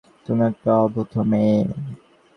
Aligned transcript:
তুমি 0.25 0.41
একটা 0.49 0.71
অভদ্র 0.83 1.15
মেয়ে। 1.31 1.59